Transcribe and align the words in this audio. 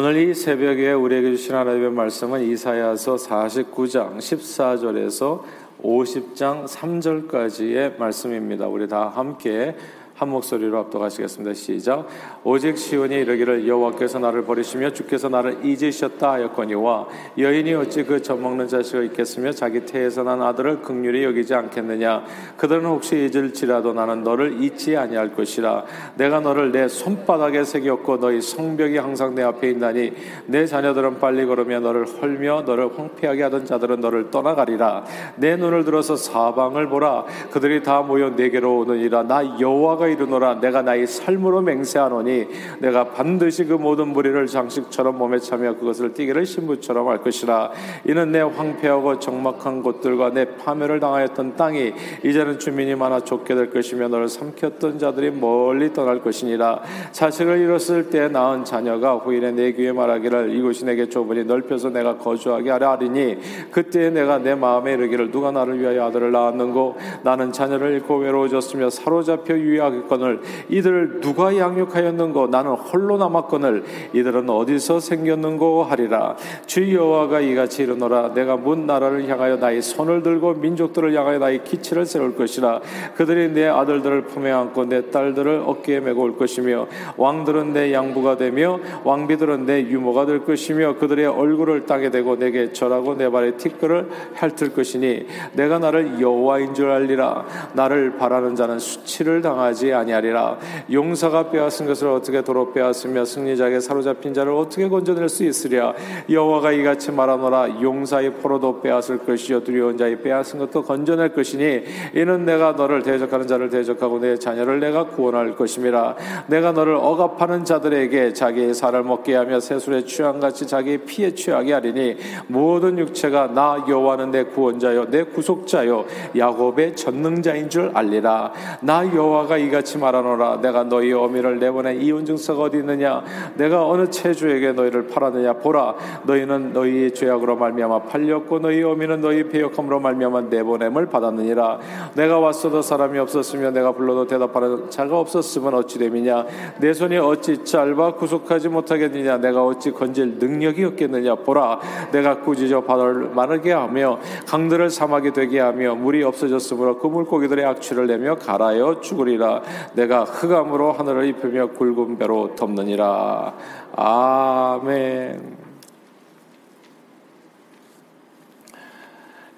오늘 0.00 0.16
이 0.16 0.32
새벽에 0.32 0.92
우리에게 0.92 1.32
주신 1.32 1.56
하나님의 1.56 1.90
말씀은 1.90 2.40
이사야서 2.44 3.16
49장 3.16 4.18
14절에서 4.18 5.42
50장 5.82 6.68
3절까지의 6.68 7.98
말씀입니다. 7.98 8.68
우리 8.68 8.86
다 8.86 9.08
함께 9.08 9.74
한 10.18 10.30
목소리로 10.30 10.76
압도하시겠습니다. 10.78 11.54
시작. 11.54 12.08
오직 12.42 12.76
시온이 12.76 13.14
이르기를 13.14 13.68
여호와께서 13.68 14.18
나를 14.18 14.44
버리시며 14.44 14.90
주께서 14.90 15.28
나를 15.28 15.64
잊으셨다 15.64 16.32
하였거니와 16.32 17.06
여인이 17.38 17.72
어찌 17.74 18.02
그 18.02 18.20
젖먹는 18.20 18.66
자식을 18.66 19.04
잊겠으며 19.06 19.52
자기 19.52 19.86
태에서 19.86 20.24
난 20.24 20.42
아들을 20.42 20.82
극률히 20.82 21.22
여기지 21.22 21.54
않겠느냐? 21.54 22.24
그들은 22.56 22.84
혹시 22.86 23.14
잊을지라도 23.14 23.92
나는 23.92 24.24
너를 24.24 24.60
잊지 24.60 24.96
아니할 24.96 25.34
것이라. 25.34 25.84
내가 26.16 26.40
너를 26.40 26.72
내 26.72 26.88
손바닥에 26.88 27.62
새겼고 27.62 28.18
너희 28.18 28.40
성벽이 28.42 28.98
항상 28.98 29.36
내 29.36 29.44
앞에 29.44 29.70
있나니 29.70 30.14
내 30.46 30.66
자녀들은 30.66 31.20
빨리 31.20 31.46
걸으며 31.46 31.78
너를 31.78 32.06
헐며 32.06 32.62
너를 32.62 32.98
황폐하게 32.98 33.44
하던 33.44 33.66
자들은 33.66 34.00
너를 34.00 34.32
떠나가리라. 34.32 35.04
내 35.36 35.54
눈을 35.54 35.84
들어서 35.84 36.16
사방을 36.16 36.88
보라. 36.88 37.24
그들이 37.52 37.84
다 37.84 38.02
모여 38.02 38.30
내게로 38.30 38.78
오느니라. 38.78 39.22
나 39.22 39.60
여호와가 39.60 40.07
이르노라 40.08 40.60
내가 40.60 40.82
나의 40.82 41.06
삶으로 41.06 41.62
맹세하노니 41.62 42.46
내가 42.80 43.04
반드시 43.10 43.64
그 43.64 43.74
모든 43.74 44.08
무리를 44.08 44.46
장식처럼 44.46 45.18
몸에 45.18 45.38
차며 45.38 45.76
그것을 45.76 46.14
띠기를 46.14 46.46
신부처럼 46.46 47.08
할 47.08 47.18
것이라. 47.18 47.70
이는 48.06 48.32
내 48.32 48.40
황폐하고 48.40 49.18
적막한 49.18 49.82
곳들과 49.82 50.30
내 50.30 50.56
파멸을 50.56 51.00
당하였던 51.00 51.56
땅이 51.56 51.92
이제는 52.24 52.58
주민이 52.58 52.94
많아 52.94 53.20
좁게 53.20 53.54
될 53.54 53.70
것이며 53.70 54.08
너를 54.08 54.28
삼켰던 54.28 54.98
자들이 54.98 55.30
멀리 55.30 55.92
떠날 55.92 56.20
것이니라. 56.20 56.82
자식을 57.12 57.58
잃었을 57.58 58.10
때 58.10 58.28
낳은 58.28 58.64
자녀가 58.64 59.16
후일에 59.16 59.52
내 59.52 59.72
귀에 59.72 59.92
말하기를 59.92 60.54
이곳이 60.54 60.84
내게 60.84 61.08
좁으니 61.08 61.44
넓혀서 61.44 61.90
내가 61.90 62.16
거주하게 62.16 62.70
하려 62.70 62.90
하리니 62.92 63.38
그때 63.70 64.10
내가 64.10 64.38
내 64.38 64.54
마음에 64.54 64.94
이르기를 64.94 65.30
누가 65.30 65.50
나를 65.50 65.80
위하여 65.80 66.06
아들을 66.06 66.32
낳았는고? 66.32 66.96
나는 67.22 67.52
자녀를 67.52 67.92
잃고 67.92 68.16
외로워졌으며 68.18 68.90
사로잡혀 68.90 69.54
유의하게 69.54 69.97
하겠거늘 69.98 70.40
이들을 70.68 71.20
누가 71.20 71.56
양육하였는고 71.56 72.48
나는 72.48 72.72
홀로 72.72 73.16
남았거늘 73.18 73.84
이들은 74.12 74.48
어디서 74.48 75.00
생겼는고 75.00 75.84
하리라. 75.84 76.36
주 76.66 76.94
여호와가 76.94 77.40
이같이 77.40 77.82
이르노라. 77.82 78.34
내가 78.34 78.56
문 78.56 78.86
나라를 78.86 79.28
향하여 79.28 79.56
나의 79.56 79.82
손을 79.82 80.22
들고 80.22 80.54
민족들을 80.54 81.14
향하여 81.14 81.38
나의 81.38 81.64
기치를 81.64 82.06
세울 82.06 82.36
것이라. 82.36 82.80
그들이 83.16 83.52
내 83.52 83.66
아들들을 83.66 84.22
품에 84.22 84.50
안고 84.50 84.86
내 84.86 85.10
딸들을 85.10 85.62
어깨에 85.66 86.00
메고 86.00 86.22
올 86.22 86.36
것이며 86.36 86.86
왕들은 87.16 87.72
내 87.72 87.92
양부가 87.92 88.36
되며 88.36 88.78
왕비들은 89.04 89.66
내 89.66 89.82
유모가 89.82 90.26
될 90.26 90.44
것이며 90.44 90.96
그들의 90.96 91.26
얼굴을 91.26 91.86
땅에 91.86 92.10
대고 92.10 92.38
내게 92.38 92.72
절하고 92.72 93.16
내 93.16 93.30
발에 93.30 93.56
티끌을 93.56 94.08
핥을 94.34 94.74
것이니 94.74 95.26
내가 95.54 95.78
나를 95.78 96.20
여호와인 96.20 96.74
줄 96.74 96.90
알리라. 96.90 97.44
나를 97.74 98.16
바라는 98.16 98.54
자는 98.54 98.78
수치를 98.78 99.42
당하지 99.42 99.87
하지 99.88 99.92
아니하리라. 99.92 100.58
용사가 100.92 101.50
빼앗은 101.50 101.86
것을 101.86 102.08
어떻게 102.08 102.42
도로 102.42 102.72
빼앗으며 102.72 103.24
승리자에게 103.24 103.80
사로잡힌 103.80 104.34
자를 104.34 104.52
어떻게 104.52 104.88
건져낼 104.88 105.28
수 105.28 105.44
있으랴? 105.44 105.94
여호와가 106.30 106.72
이같이 106.72 107.10
말하노라. 107.12 107.80
용사의 107.82 108.34
포로도 108.34 108.80
빼앗을 108.80 109.18
것이요 109.18 109.64
두려운 109.64 109.96
자의 109.96 110.20
빼앗은 110.22 110.58
것도 110.58 110.82
건져낼 110.82 111.30
것이니 111.30 111.82
이는 112.14 112.44
내가 112.44 112.72
너를 112.72 113.02
대적하는 113.02 113.46
자를 113.46 113.70
대적하고 113.70 114.20
내 114.20 114.36
자녀를 114.38 114.80
내가 114.80 115.06
구원할 115.06 115.56
것임이라. 115.56 116.16
내가 116.48 116.72
너를 116.72 116.94
억압하는 116.94 117.64
자들에게 117.64 118.32
자기의 118.32 118.74
살을 118.74 119.02
먹게 119.02 119.34
하며 119.34 119.60
새술에 119.60 120.04
취한같이 120.04 120.66
자기의 120.66 120.98
피에 120.98 121.34
취하게 121.34 121.72
하리니 121.72 122.16
모든 122.48 122.98
육체가 122.98 123.48
나 123.48 123.84
여호와는 123.88 124.30
내 124.30 124.44
구원자요 124.44 125.10
내 125.10 125.22
구속자요 125.22 126.04
야곱의 126.36 126.96
전능자인 126.96 127.70
줄 127.70 127.90
알리라. 127.94 128.52
나 128.82 129.04
여호와가 129.14 129.56
이같 129.58 129.77
이 129.78 129.88
이같이 129.88 129.96
말하노라. 129.98 130.60
내가 130.60 130.82
너희 130.84 131.12
어미를 131.12 131.58
내보내 131.58 131.94
이혼 131.96 132.24
증서가 132.24 132.64
어디 132.64 132.78
있느냐? 132.78 133.22
내가 133.54 133.86
어느 133.86 134.10
체주에게 134.10 134.72
너희를 134.72 135.06
팔았느냐? 135.06 135.54
보라 135.54 135.94
너희는 136.24 136.72
너희의 136.72 137.14
죄악으로 137.14 137.56
말미암아 137.56 138.02
팔렸고 138.04 138.58
너희 138.58 138.82
어미는 138.82 139.20
너희 139.20 139.48
배역함으로 139.48 140.00
말미암아 140.00 140.42
내보냄을 140.42 141.06
받았느니라. 141.06 141.78
내가 142.14 142.38
왔어도 142.38 142.82
사람이 142.82 143.18
없었으며 143.18 143.70
내가 143.70 143.92
불러도 143.92 144.26
대답하는 144.26 144.90
자가 144.90 145.18
없었으면 145.20 145.74
어찌 145.74 145.98
됨이냐? 145.98 146.46
내 146.80 146.92
손이 146.92 147.16
어찌 147.18 147.64
짧아 147.64 148.14
구속하지 148.14 148.68
못하겠느냐? 148.68 149.38
내가 149.38 149.64
어찌 149.64 149.92
건질 149.92 150.38
능력이 150.38 150.84
없겠느냐? 150.84 151.36
보라 151.36 151.80
내가 152.10 152.40
꾸짖어 152.40 152.82
바다를 152.82 153.30
마르게 153.30 153.72
하며 153.72 154.18
강들을 154.46 154.90
사막이 154.90 155.32
되게 155.32 155.60
하며 155.60 155.94
물이 155.94 156.22
없어졌으므로 156.24 156.98
그 156.98 157.06
물고기들의 157.06 157.64
악취를 157.64 158.06
내며 158.06 158.34
갈아여 158.34 159.00
죽으리라 159.00 159.62
내가 159.94 160.24
흑암으로 160.24 160.92
하늘을 160.92 161.26
입으며 161.26 161.68
굵은 161.68 162.18
배로 162.18 162.54
덮느니라. 162.54 163.54
아멘. 163.96 165.56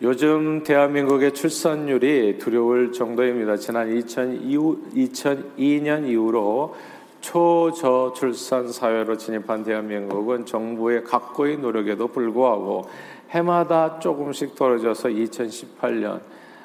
요즘 0.02 0.62
대한민국의 0.62 1.34
출산율이 1.34 2.38
두려울 2.38 2.90
정도입니다. 2.90 3.56
지난 3.56 3.90
2002 3.90 5.80
년 5.82 6.06
이후로 6.06 6.74
초저출산 7.20 8.72
사회로 8.72 9.18
진입한 9.18 9.62
대한민국은 9.62 10.46
정부의 10.46 11.04
각고의 11.04 11.58
노력에도 11.58 12.08
불구하고 12.08 12.88
해마다 13.30 13.98
조금씩 13.98 14.54
떨어져서 14.54 15.10
2018년 15.10 16.20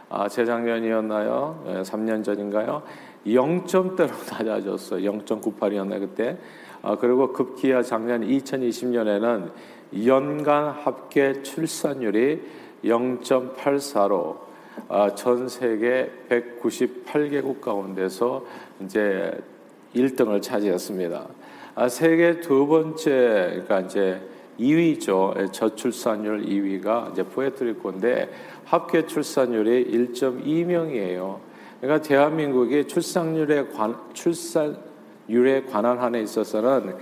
아, 0.10 0.30
재작년이었나요? 0.30 1.84
3년 1.84 2.24
전인가요? 2.24 2.84
0점대로 3.26 4.12
낮아졌어요. 4.32 5.12
0.98이었나 5.12 6.00
그때. 6.00 6.38
아, 6.82 6.96
그리고 6.98 7.34
급기야 7.34 7.82
작년 7.82 8.22
2020년에는 8.22 9.52
연간 10.06 10.70
합계 10.70 11.42
출산율이 11.42 12.42
0.84로 12.84 14.38
아, 14.90 15.16
전 15.16 15.48
세계 15.48 16.12
198개국 16.30 17.62
가운데서 17.62 18.46
이제 18.82 19.32
1등을 19.96 20.42
차지했습니다. 20.42 21.28
아, 21.76 21.90
세계 21.90 22.40
두 22.40 22.68
번째 22.68 23.10
그러니까 23.66 23.80
이제 23.82 24.22
2위죠. 24.60 25.52
저출산율 25.52 26.46
2위가 26.46 27.12
이제 27.12 27.24
푸에트리코인데 27.24 28.30
합계 28.66 29.06
출산율이 29.06 29.92
1.2명이에요. 30.14 31.40
그러니까 31.82 32.08
대한민국이 32.08 32.88
출산율에 32.88 33.68
관 33.68 33.96
출산율에 34.14 35.66
관한 35.70 36.00
한에 36.00 36.22
있어서는 36.22 36.96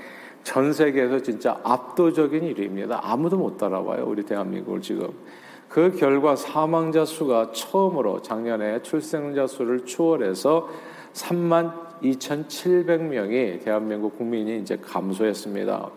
전 0.43 0.73
세계에서 0.73 1.21
진짜 1.21 1.59
압도적인 1.63 2.43
일입니다. 2.43 2.99
아무도 3.01 3.37
못 3.37 3.57
따라와요. 3.57 4.05
우리 4.05 4.23
대한민국을 4.23 4.81
지금. 4.81 5.09
그 5.69 5.95
결과 5.95 6.35
사망자 6.35 7.05
수가 7.05 7.51
처음으로 7.51 8.21
작년에 8.21 8.81
출생자 8.83 9.47
수를 9.47 9.85
추월해서 9.85 10.69
3만 11.13 11.73
2,700명이 12.03 13.63
대한민국 13.63 14.17
국민이 14.17 14.59
이제 14.59 14.77
감소했습니다. 14.77 15.89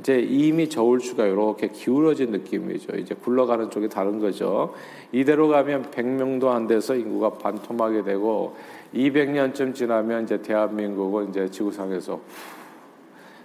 이제 0.00 0.18
이미 0.18 0.68
저울추가 0.68 1.26
이렇게 1.26 1.68
기울어진 1.68 2.30
느낌이죠. 2.30 2.96
이제 2.96 3.14
굴러가는 3.14 3.70
쪽이 3.70 3.88
다른 3.88 4.18
거죠. 4.18 4.74
이대로 5.12 5.48
가면 5.48 5.90
100명도 5.90 6.48
안 6.48 6.66
돼서 6.66 6.96
인구가 6.96 7.30
반토막이 7.30 8.02
되고 8.02 8.56
200년쯤 8.94 9.74
지나면 9.74 10.24
이제 10.24 10.42
대한민국은 10.42 11.30
이제 11.30 11.48
지구상에서 11.48 12.20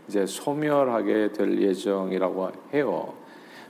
이제 0.07 0.25
소멸하게 0.25 1.33
될 1.33 1.61
예정이라고 1.61 2.49
해요. 2.73 3.13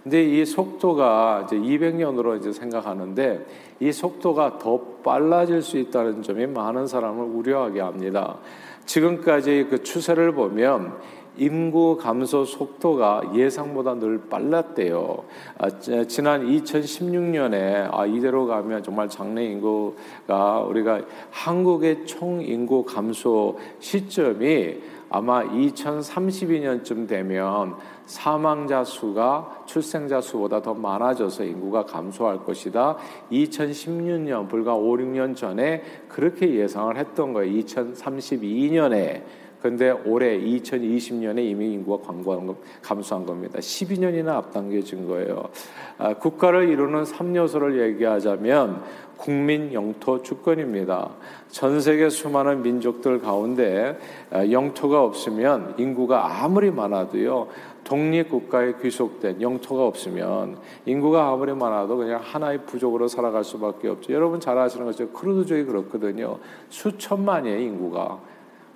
근데 0.03 0.23
이 0.23 0.45
속도가 0.45 1.43
이제 1.45 1.57
200년으로 1.57 2.39
이제 2.39 2.53
생각하는데 2.53 3.45
이 3.81 3.91
속도가 3.91 4.57
더 4.57 4.79
빨라질 5.03 5.61
수 5.61 5.77
있다는 5.77 6.23
점이 6.23 6.47
많은 6.47 6.87
사람을 6.87 7.25
우려하게 7.25 7.81
합니다. 7.81 8.37
지금까지 8.85 9.67
그 9.69 9.83
추세를 9.83 10.31
보면 10.31 10.97
인구 11.39 11.97
감소 11.97 12.43
속도가 12.43 13.31
예상보다 13.33 13.95
늘 13.95 14.21
빨랐대요. 14.29 15.23
아, 15.57 15.69
지난 16.07 16.45
2016년에 16.45 17.89
아, 17.91 18.05
이대로 18.05 18.45
가면 18.45 18.83
정말 18.83 19.09
장래 19.09 19.45
인구가 19.45 20.59
우리가 20.59 21.01
한국의 21.31 22.05
총 22.05 22.41
인구 22.41 22.83
감소 22.83 23.57
시점이 23.79 24.99
아마 25.09 25.43
2032년쯤 25.43 27.07
되면 27.07 27.75
사망자 28.05 28.83
수가 28.83 29.63
출생자 29.65 30.21
수보다 30.21 30.61
더 30.61 30.73
많아져서 30.73 31.45
인구가 31.45 31.85
감소할 31.85 32.43
것이다. 32.43 32.97
2016년 33.31 34.47
불과 34.49 34.75
5, 34.75 34.97
6년 34.97 35.35
전에 35.35 35.81
그렇게 36.07 36.53
예상을 36.53 36.95
했던 36.95 37.33
거예요. 37.33 37.51
2032년에 37.63 39.23
근데 39.61 39.91
올해 40.05 40.39
2020년에 40.39 41.39
이미 41.39 41.73
인구가 41.73 42.05
광고한 42.07 42.55
감소한 42.81 43.25
겁니다. 43.25 43.59
12년이나 43.59 44.29
앞당겨진 44.29 45.07
거예요. 45.07 45.49
아, 45.97 46.13
국가를 46.13 46.69
이루는 46.69 47.03
3요소를 47.03 47.79
얘기하자면 47.89 48.81
국민 49.17 49.73
영토 49.73 50.21
주권입니다. 50.21 51.09
전 51.49 51.81
세계 51.81 52.09
수많은 52.09 52.61
민족들 52.61 53.19
가운데 53.19 53.99
아, 54.31 54.49
영토가 54.49 55.03
없으면 55.03 55.75
인구가 55.77 56.41
아무리 56.41 56.71
많아도요. 56.71 57.47
독립국가에 57.83 58.75
귀속된 58.81 59.41
영토가 59.41 59.85
없으면 59.85 60.57
인구가 60.85 61.29
아무리 61.29 61.53
많아도 61.53 61.97
그냥 61.97 62.21
하나의 62.23 62.59
부족으로 62.65 63.07
살아갈 63.07 63.43
수밖에 63.43 63.89
없죠. 63.89 64.13
여러분 64.13 64.39
잘 64.39 64.57
아시는 64.57 64.85
것처럼 64.85 65.11
크루드족이 65.11 65.65
그렇거든요. 65.65 66.37
수천만이에요, 66.69 67.59
인구가. 67.59 68.19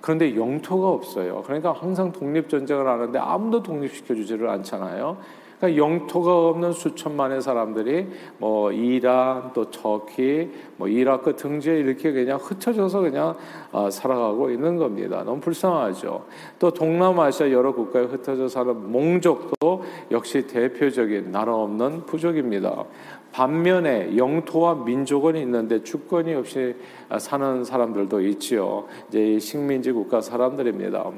그런데 0.04 0.36
영토가 0.36 0.88
없어요. 0.88 1.42
그러니까 1.46 1.72
항상 1.72 2.12
독립전쟁을 2.12 2.86
하는데 2.86 3.18
아무도 3.18 3.62
독립시켜주지를 3.62 4.50
않잖아요. 4.50 5.16
그러니까 5.64 5.76
영토가 5.76 6.48
없는 6.48 6.72
수천만의 6.72 7.40
사람들이 7.40 8.06
뭐 8.38 8.70
이란 8.70 9.52
또 9.54 9.70
터키 9.70 10.50
뭐 10.76 10.88
이라크 10.88 11.34
등지에 11.34 11.78
이렇게 11.78 12.12
그냥 12.12 12.38
흩어져서 12.40 13.00
그냥 13.00 13.34
어, 13.72 13.90
살아가고 13.90 14.50
있는 14.50 14.76
겁니다. 14.76 15.22
너무 15.24 15.40
불쌍하죠. 15.40 16.26
또 16.58 16.70
동남아시아 16.70 17.50
여러 17.50 17.74
국가에 17.74 18.04
흩어져 18.04 18.48
사는 18.48 18.92
몽족도 18.92 19.84
역시 20.10 20.46
대표적인 20.46 21.32
나라 21.32 21.54
없는 21.54 22.04
부족입니다. 22.04 22.84
반면에 23.32 24.16
영토와 24.16 24.84
민족은 24.84 25.34
있는데 25.36 25.82
주권이 25.82 26.34
없이 26.34 26.76
사는 27.18 27.64
사람들도 27.64 28.20
있지요. 28.20 28.84
이제 29.08 29.40
식민지 29.40 29.90
국가 29.90 30.20
사람들입니다. 30.20 31.10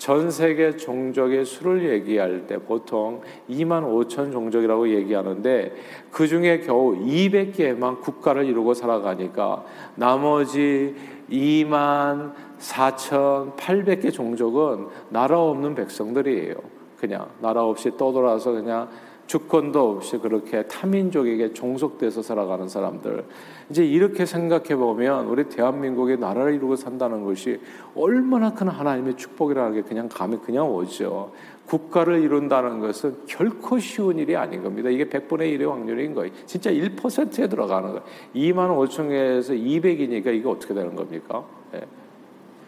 전 0.00 0.30
세계 0.30 0.78
종족의 0.78 1.44
수를 1.44 1.86
얘기할 1.90 2.46
때 2.46 2.56
보통 2.56 3.20
2만 3.50 3.84
5천 3.84 4.32
종족이라고 4.32 4.88
얘기하는데 4.88 5.74
그 6.10 6.26
중에 6.26 6.60
겨우 6.60 6.96
200개만 6.96 8.00
국가를 8.00 8.46
이루고 8.46 8.72
살아가니까 8.72 9.62
나머지 9.96 10.94
2만 11.30 12.32
4천 12.58 13.56
800개 13.56 14.10
종족은 14.10 14.86
나라 15.10 15.38
없는 15.38 15.74
백성들이에요. 15.74 16.54
그냥 16.96 17.28
나라 17.42 17.62
없이 17.62 17.90
떠돌아서 17.98 18.52
그냥 18.52 18.88
주권도 19.30 19.90
없이 19.90 20.18
그렇게 20.18 20.64
타민족에게 20.64 21.52
종속돼서 21.52 22.20
살아가는 22.20 22.68
사람들. 22.68 23.24
이제 23.70 23.86
이렇게 23.86 24.26
생각해 24.26 24.74
보면 24.74 25.26
우리 25.26 25.44
대한민국의 25.44 26.18
나라를 26.18 26.54
이루고 26.54 26.74
산다는 26.74 27.22
것이 27.22 27.60
얼마나 27.94 28.52
큰 28.52 28.66
하나님의 28.66 29.16
축복이라는 29.16 29.74
게 29.74 29.82
그냥 29.82 30.08
감이 30.08 30.38
그냥 30.38 30.68
오죠. 30.74 31.30
국가를 31.66 32.22
이룬다는 32.22 32.80
것은 32.80 33.18
결코 33.28 33.78
쉬운 33.78 34.18
일이 34.18 34.34
아닌 34.34 34.64
겁니다. 34.64 34.90
이게 34.90 35.04
100분의 35.04 35.56
1의 35.56 35.68
확률인 35.68 36.12
거예요. 36.12 36.32
진짜 36.44 36.72
1%에 36.72 37.46
들어가는 37.46 37.88
거예요. 37.88 38.02
2만 38.34 38.88
5천 38.88 39.10
개에서 39.10 39.52
200이니까 39.52 40.34
이게 40.34 40.48
어떻게 40.48 40.74
되는 40.74 40.96
겁니까? 40.96 41.44
예. 41.74 41.82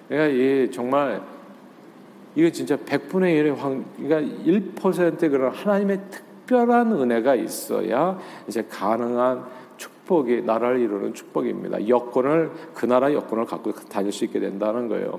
그러니까 0.09 0.33
이 0.33 0.71
정말 0.71 1.23
이거 2.37 2.49
진짜 2.51 2.77
100분의 2.77 3.43
1의 3.43 3.57
확, 3.57 3.83
그러니까 3.97 4.45
1%의 4.45 5.29
그런 5.29 5.53
하나님의 5.53 6.01
특 6.09 6.32
특별한 6.53 6.93
은혜가 6.93 7.35
있어야 7.37 8.19
이제 8.47 8.63
가능한 8.69 9.63
축복이 9.79 10.43
나라를 10.43 10.81
이루는 10.81 11.15
축복입니다. 11.15 11.89
여권을 11.89 12.51
그 12.75 12.85
나라 12.85 13.13
여권을 13.13 13.47
갖고 13.47 13.73
다닐 13.73 14.13
수 14.13 14.27
있게 14.27 14.39
된다는 14.39 14.87
거예요. 14.89 15.19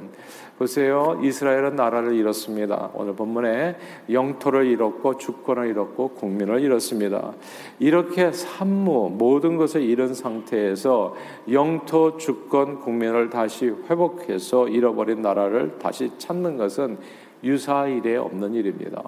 보세요. 0.59 1.19
이스라엘은 1.23 1.75
나라를 1.75 2.13
잃었습니다. 2.13 2.91
오늘 2.93 3.15
본문에 3.15 3.77
영토를 4.11 4.67
잃었고 4.67 5.17
주권을 5.17 5.67
잃었고 5.69 6.09
국민을 6.09 6.61
잃었습니다. 6.61 7.33
이렇게 7.79 8.31
산무 8.31 9.15
모든 9.17 9.57
것을 9.57 9.81
잃은 9.81 10.13
상태에서 10.13 11.15
영토 11.51 12.17
주권 12.17 12.79
국민을 12.79 13.31
다시 13.31 13.73
회복해서 13.89 14.67
잃어버린 14.67 15.23
나라를 15.23 15.79
다시 15.79 16.11
찾는 16.19 16.57
것은 16.57 16.99
유사일에 17.43 18.17
없는 18.17 18.53
일입니다. 18.53 19.01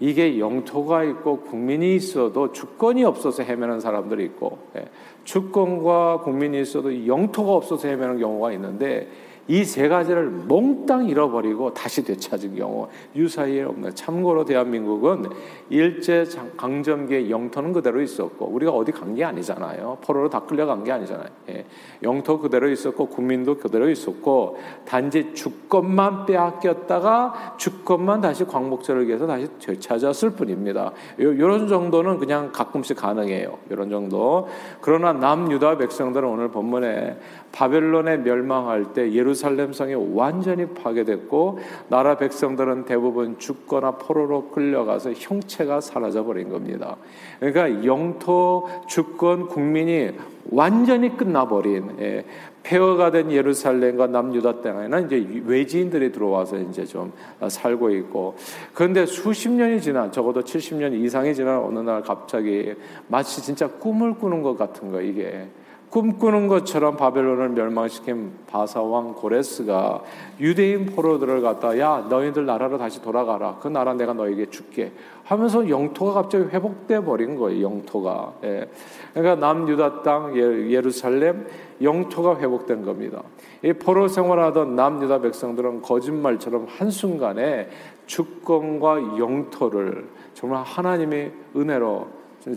이게 0.00 0.38
영토가 0.38 1.04
있고 1.04 1.40
국민이 1.40 1.94
있어도 1.94 2.52
주권이 2.52 3.04
없어서 3.04 3.42
헤매는 3.42 3.80
사람들이 3.80 4.24
있고 4.24 4.58
예, 4.76 4.86
주권과 5.24 6.22
국민이 6.24 6.60
있어도 6.62 7.06
영토가 7.06 7.52
없어서 7.52 7.86
헤매는 7.86 8.18
경우가 8.18 8.52
있는데 8.52 9.08
이 9.50 9.64
세 9.64 9.88
가지를 9.88 10.28
몽땅 10.30 11.08
잃어버리고 11.08 11.74
다시 11.74 12.04
되찾은 12.04 12.54
경우 12.54 12.86
유사일에 13.16 13.64
없는. 13.64 13.96
참고로 13.96 14.44
대한민국은 14.44 15.24
일제 15.70 16.24
강점기의 16.56 17.30
영토는 17.30 17.72
그대로 17.72 18.00
있었고 18.00 18.46
우리가 18.46 18.70
어디 18.70 18.92
간 18.92 19.10
게 19.10 19.24
아니잖아요. 19.24 19.98
포로로 20.02 20.30
다 20.30 20.38
끌려간 20.40 20.84
게 20.84 20.92
아니잖아요. 20.92 21.26
예. 21.48 21.64
영토 22.04 22.38
그대로 22.38 22.68
있었고 22.70 23.06
국민도 23.06 23.56
그대로 23.58 23.90
있었고 23.90 24.56
단지 24.84 25.34
주권만 25.34 26.26
빼앗겼다가 26.26 27.56
주권만 27.58 28.20
다시 28.20 28.44
광복절을 28.44 29.08
위해서 29.08 29.26
다시 29.26 29.48
되찾았을 29.58 30.30
뿐입니다. 30.30 30.92
이런 31.18 31.66
정도는 31.66 32.18
그냥 32.18 32.52
가끔씩 32.52 32.96
가능해요. 32.98 33.58
이런 33.68 33.90
정도. 33.90 34.46
그러나 34.80 35.12
남유다 35.12 35.78
백성들은 35.78 36.28
오늘 36.28 36.52
본문에 36.52 37.18
바벨론에 37.50 38.18
멸망할 38.18 38.92
때 38.92 39.12
예루살렘 39.12 39.39
성이 39.72 39.94
완전히 39.94 40.66
파괴됐고 40.66 41.58
나라 41.88 42.16
백성들은 42.16 42.84
대부분 42.84 43.38
죽거나 43.38 43.92
포로로 43.92 44.50
끌려가서 44.50 45.12
형체가 45.12 45.80
사라져 45.80 46.24
버린 46.24 46.48
겁니다. 46.48 46.96
그러니까 47.38 47.84
영토 47.84 48.68
주권 48.86 49.48
국민이 49.48 50.12
완전히 50.50 51.16
끝나버린 51.16 51.96
예, 52.00 52.24
폐허가 52.62 53.10
된 53.10 53.30
예루살렘과 53.32 54.06
남유다 54.08 54.62
땅에는 54.62 55.06
이제 55.06 55.42
외지인들이 55.46 56.12
들어와서 56.12 56.58
이제 56.58 56.84
좀 56.84 57.12
살고 57.46 57.90
있고 57.90 58.36
그런데 58.74 59.06
수십 59.06 59.48
년이 59.48 59.80
지난 59.80 60.12
적어도 60.12 60.42
70년 60.42 60.92
이상이 60.92 61.34
지난 61.34 61.58
어느 61.58 61.78
날 61.78 62.02
갑자기 62.02 62.74
마치 63.08 63.42
진짜 63.42 63.66
꿈을 63.66 64.14
꾸는 64.14 64.42
것 64.42 64.58
같은 64.58 64.90
거 64.90 65.00
이게 65.00 65.46
꿈꾸는 65.90 66.46
것처럼 66.46 66.96
바벨론을 66.96 67.48
멸망시킨 67.50 68.30
바사왕 68.46 69.14
고레스가 69.14 70.02
유대인 70.38 70.86
포로들을 70.86 71.42
갖다 71.42 71.76
야 71.80 72.06
너희들 72.08 72.46
나라로 72.46 72.78
다시 72.78 73.02
돌아가라. 73.02 73.58
그 73.60 73.66
나라 73.66 73.92
내가 73.94 74.12
너에게 74.12 74.48
줄게. 74.50 74.92
하면서 75.24 75.68
영토가 75.68 76.12
갑자기 76.12 76.44
회복돼 76.44 77.00
버린 77.04 77.34
거예요 77.34 77.62
영토가. 77.62 78.34
예. 78.44 78.68
그러니까 79.14 79.34
남유다 79.46 80.02
땅 80.02 80.36
예, 80.36 80.70
예루살렘 80.70 81.48
영토가 81.82 82.38
회복된 82.38 82.84
겁니다. 82.84 83.22
이 83.64 83.72
포로 83.72 84.06
생활하던 84.06 84.76
남유다 84.76 85.20
백성들은 85.20 85.82
거짓말처럼 85.82 86.66
한순간에 86.68 87.68
주권과 88.06 89.18
영토를 89.18 90.08
정말 90.34 90.62
하나님의 90.62 91.32
은혜로 91.56 92.06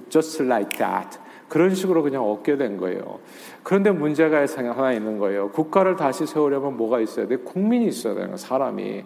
just 0.09 0.43
like 0.43 0.77
that 0.77 1.22
그런 1.53 1.75
식으로 1.75 2.01
그냥 2.01 2.27
얻게 2.27 2.57
된 2.57 2.77
거예요. 2.77 3.19
그런데 3.61 3.91
문제가 3.91 4.39
하나 4.39 4.91
있는 4.91 5.19
거예요. 5.19 5.51
국가를 5.51 5.95
다시 5.95 6.25
세우려면 6.25 6.77
뭐가 6.77 6.99
있어야 6.99 7.27
돼? 7.27 7.35
국민이 7.35 7.85
있어야 7.85 8.15
되는 8.15 8.35
사람이. 8.37 9.03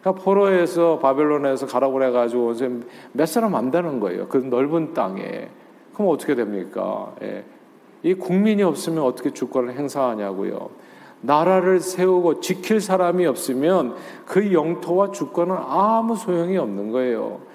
그러니까 0.00 0.24
포로에서 0.24 0.98
바벨론에서 0.98 1.66
가라고 1.66 1.92
그래가지고 1.92 2.54
몇 3.12 3.26
사람 3.26 3.54
안 3.54 3.70
되는 3.70 4.00
거예요. 4.00 4.28
그 4.28 4.38
넓은 4.38 4.94
땅에. 4.94 5.50
그럼 5.92 6.08
어떻게 6.08 6.34
됩니까? 6.34 7.12
예. 7.20 7.44
이 8.02 8.14
국민이 8.14 8.62
없으면 8.62 9.04
어떻게 9.04 9.34
주권을 9.34 9.74
행사하냐고요. 9.74 10.70
나라를 11.20 11.80
세우고 11.80 12.40
지킬 12.40 12.80
사람이 12.80 13.26
없으면 13.26 13.94
그 14.24 14.54
영토와 14.54 15.10
주권은 15.10 15.54
아무 15.54 16.16
소용이 16.16 16.56
없는 16.56 16.92
거예요. 16.92 17.49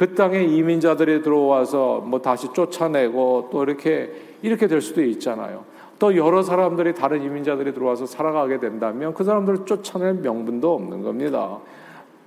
그 0.00 0.14
땅에 0.14 0.42
이민자들이 0.42 1.20
들어와서 1.20 2.02
뭐 2.06 2.22
다시 2.22 2.50
쫓아내고 2.54 3.50
또 3.52 3.62
이렇게 3.62 4.10
이렇게 4.40 4.66
될 4.66 4.80
수도 4.80 5.02
있잖아요. 5.02 5.66
또 5.98 6.16
여러 6.16 6.42
사람들이 6.42 6.94
다른 6.94 7.22
이민자들이 7.22 7.74
들어와서 7.74 8.06
살아가게 8.06 8.60
된다면 8.60 9.12
그 9.12 9.24
사람들을 9.24 9.66
쫓아낼 9.66 10.14
명분도 10.14 10.72
없는 10.72 11.02
겁니다. 11.02 11.58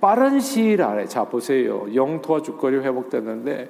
빠른 0.00 0.38
시일 0.38 0.82
안에 0.82 1.06
자 1.06 1.24
보세요. 1.24 1.88
영토와 1.92 2.42
주권이 2.42 2.76
회복됐는데 2.76 3.68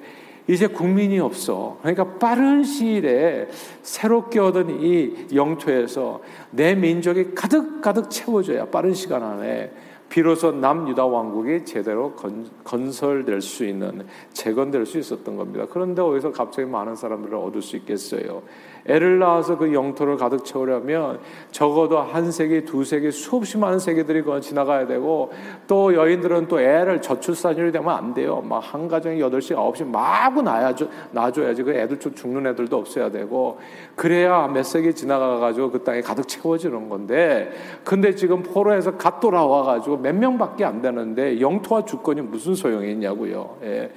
이제 0.49 0.67
국민이 0.67 1.19
없어. 1.19 1.79
그러니까 1.81 2.19
빠른 2.19 2.63
시일에 2.63 3.47
새롭게 3.81 4.39
얻은 4.39 4.83
이 4.83 5.35
영토에서 5.35 6.21
내 6.51 6.75
민족이 6.75 7.33
가득 7.33 7.81
가득 7.81 8.11
채워져야 8.11 8.65
빠른 8.65 8.93
시간 8.93 9.23
안에 9.23 9.71
비로소 10.15 10.49
남유다 10.49 11.07
왕국이 11.07 11.65
제대로 11.65 12.13
건, 12.13 12.49
건설될 12.63 13.41
수 13.41 13.65
있는 13.65 14.07
재건될 14.31 14.85
수 14.85 14.97
있었던 14.97 15.35
겁니다. 15.35 15.65
그런데 15.69 16.01
어디서 16.01 16.31
갑자기 16.31 16.69
많은 16.69 16.95
사람들을 16.95 17.37
얻을 17.37 17.61
수 17.61 17.75
있겠어요? 17.75 18.41
애를 18.87 19.19
낳아서 19.19 19.57
그 19.57 19.73
영토를 19.73 20.17
가득 20.17 20.45
채우려면 20.45 21.19
적어도 21.51 21.99
한 21.99 22.31
세기, 22.31 22.65
두 22.65 22.83
세기, 22.83 23.11
수없이 23.11 23.57
많은 23.57 23.79
세기들이 23.79 24.23
지나가야 24.41 24.85
되고 24.85 25.31
또 25.67 25.93
여인들은 25.95 26.47
또 26.47 26.59
애를 26.59 27.01
저출산율이 27.01 27.71
되면 27.71 27.89
안 27.89 28.13
돼요. 28.13 28.43
막 28.47 28.65
한 28.65 28.87
가정에 28.87 29.19
여덟 29.19 29.41
시 29.41 29.53
아홉 29.53 29.77
시 29.77 29.83
마구 29.83 30.41
낳아줘, 30.41 30.87
낳아줘야지. 31.11 31.63
그 31.63 31.73
애들 31.73 31.99
좀 31.99 32.13
죽는 32.13 32.45
애들도 32.47 32.77
없어야 32.77 33.09
되고 33.09 33.59
그래야 33.95 34.47
몇 34.47 34.63
세기 34.63 34.93
지나가가지고 34.93 35.71
그 35.71 35.83
땅에 35.83 36.01
가득 36.01 36.27
채워지는 36.27 36.89
건데 36.89 37.51
근데 37.83 38.15
지금 38.15 38.43
포로에서 38.43 38.97
갓 38.97 39.19
돌아와가지고 39.19 39.97
몇 39.97 40.15
명밖에 40.15 40.65
안 40.65 40.81
되는데 40.81 41.39
영토와 41.39 41.85
주권이 41.85 42.21
무슨 42.21 42.55
소용이 42.55 42.91
있냐고요. 42.91 43.57
예. 43.63 43.91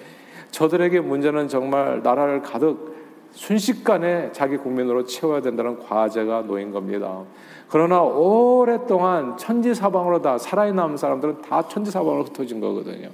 저들에게 0.51 1.01
문제는 1.01 1.49
정말 1.49 2.01
나라를 2.03 2.43
가득 2.43 2.98
순식간에 3.39 4.33
자기 4.33 4.57
국민으로 4.57 5.05
채워야 5.05 5.41
된다는 5.41 5.79
과제가 5.79 6.43
놓인 6.43 6.73
겁니다. 6.73 7.23
그러나 7.69 8.03
오랫동안 8.03 9.37
천지사방으로 9.37 10.21
다 10.21 10.39
살아있는 10.39 10.97
사람들은 10.97 11.43
다 11.43 11.67
천지사방으로 11.69 12.25
흩어진 12.25 12.61
거거든요. 12.61 13.11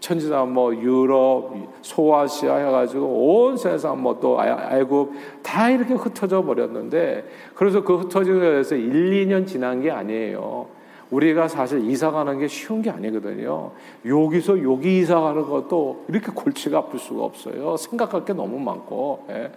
천지사 0.00 0.44
뭐 0.44 0.74
유럽, 0.74 1.52
소아시아 1.82 2.56
해가지고 2.56 3.06
온 3.06 3.56
세상 3.58 4.00
뭐 4.02 4.18
또 4.18 4.38
애굽 4.42 5.12
다 5.42 5.68
이렇게 5.68 5.92
흩어져 5.92 6.42
버렸는데 6.42 7.28
그래서 7.54 7.84
그 7.84 7.98
흩어진 7.98 8.40
것에서 8.40 8.76
1, 8.76 9.26
2년 9.26 9.46
지난 9.46 9.82
게 9.82 9.90
아니에요. 9.90 10.68
우리가 11.10 11.48
사실 11.48 11.88
이사 11.88 12.10
가는 12.10 12.38
게 12.38 12.48
쉬운 12.48 12.82
게 12.82 12.90
아니거든요. 12.90 13.70
여기서 14.04 14.62
여기 14.62 14.98
이사 14.98 15.20
가는 15.20 15.42
것도 15.42 16.04
이렇게 16.08 16.32
골치가 16.32 16.78
아플 16.78 16.98
수가 16.98 17.22
없어요. 17.24 17.76
생각할 17.76 18.24
게 18.24 18.32
너무 18.32 18.58
많고. 18.58 19.26
예. 19.30 19.52